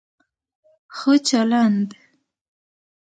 ښه 0.95 1.13
چلند 1.27 1.89